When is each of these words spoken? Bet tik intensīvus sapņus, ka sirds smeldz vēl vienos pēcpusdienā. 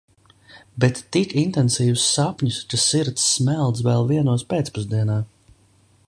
Bet 0.83 1.01
tik 1.15 1.35
intensīvus 1.41 2.05
sapņus, 2.15 2.57
ka 2.71 2.79
sirds 2.85 3.29
smeldz 3.35 3.83
vēl 3.89 4.09
vienos 4.13 4.47
pēcpusdienā. 4.55 5.23